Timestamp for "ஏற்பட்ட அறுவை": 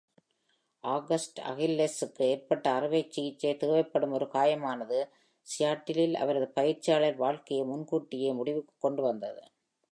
2.21-3.07